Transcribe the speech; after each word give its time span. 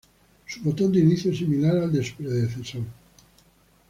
Su 0.47 0.61
botón 0.61 0.91
de 0.91 0.99
inicio 0.99 1.31
es 1.31 1.37
similar 1.37 1.77
al 1.77 1.91
de 1.93 2.03
su 2.03 2.15
predecesor. 2.15 2.81